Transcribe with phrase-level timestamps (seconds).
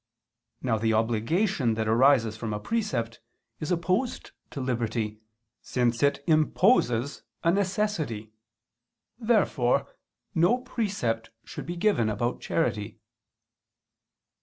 [0.63, 3.19] Now the obligation that arises from a precept
[3.59, 5.19] is opposed to liberty,
[5.61, 8.33] since it imposes a necessity.
[9.19, 9.93] Therefore
[10.33, 12.97] no precept should be given about charity.